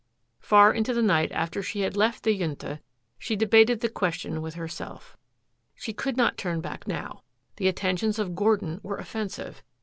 [0.39, 2.79] Far into the night after she had left the Junta
[3.19, 5.15] she debated the question with herself.
[5.75, 7.21] She could not turn back now.
[7.57, 9.61] The attentions of Gordon were offensive.